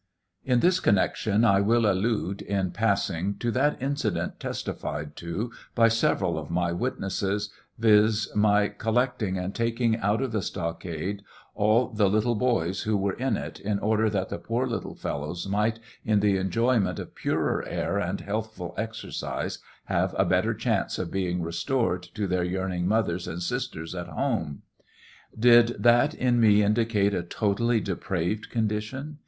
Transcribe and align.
In 0.43 0.61
this 0.61 0.79
connection 0.79 1.45
I 1.45 1.61
will 1.61 1.85
allude, 1.85 2.41
in 2.41 2.71
passing, 2.71 3.35
to 3.37 3.51
that 3.51 3.79
incident 3.79 4.39
testified 4.39 5.15
to 5.17 5.51
by 5.75 5.89
several 5.89 6.39
of 6.39 6.49
my 6.49 6.71
witnesses, 6.71 7.51
viz: 7.77 8.27
my 8.35 8.69
collecting 8.69 9.37
and 9.37 9.53
taking 9.53 9.97
out 9.97 10.23
of 10.23 10.31
the 10.31 10.41
stockade 10.41 11.21
all 11.53 11.87
the 11.89 12.09
little 12.09 12.33
boys 12.33 12.81
who 12.81 12.97
were 12.97 13.13
in 13.13 13.37
it, 13.37 13.59
in 13.59 13.77
order 13.77 14.09
that 14.09 14.29
the 14.29 14.39
poor 14.39 14.65
little 14.65 14.95
fellows 14.95 15.47
might, 15.47 15.79
in 16.03 16.19
the 16.19 16.35
enjoyment 16.37 16.97
of 16.97 17.13
purer 17.13 17.63
air 17.67 17.99
and 17.99 18.21
healthful 18.21 18.73
exercise, 18.79 19.59
have 19.85 20.13
abetter 20.13 20.57
chance 20.57 20.95
720 20.95 20.95
TRIAL 20.95 20.97
OF 20.97 20.97
HENRY 20.97 20.97
WIRZ. 20.97 20.99
of 20.99 21.11
being 21.11 21.41
restored 21.85 22.03
to 22.15 22.25
their 22.27 22.43
yearning 22.43 22.87
mothers 22.87 23.27
and 23.27 23.43
sisters 23.43 23.93
at 23.93 24.07
Lome. 24.07 24.63
Did 25.39 25.75
that 25.77 26.15
i 26.19 26.31
me 26.31 26.63
indicate 26.63 27.13
n 27.13 27.25
totally 27.25 27.79
depraved 27.79 28.49
condition? 28.49 29.19